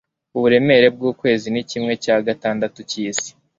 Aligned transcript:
uburemere 0.37 0.87
bwukwezi 0.95 1.47
ni 1.53 1.63
kimwe 1.69 1.93
cya 2.03 2.15
gatandatu 2.27 2.79
cyisi 2.89 3.29